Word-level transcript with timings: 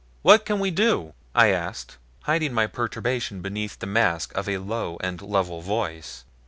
"What 0.23 0.45
can 0.45 0.59
we 0.59 0.71
do?" 0.71 1.13
I 1.35 1.49
asked, 1.49 1.97
hiding 2.23 2.53
my 2.53 2.65
perturbation 2.65 3.43
beneath 3.43 3.77
the 3.77 3.85
mask 3.85 4.33
of 4.35 4.49
a 4.49 4.57
low 4.57 4.97
and 5.01 5.21
level 5.21 5.61
voice. 5.61 6.23